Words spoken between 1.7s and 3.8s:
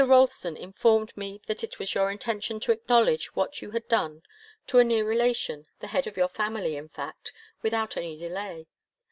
was your intention to acknowledge what you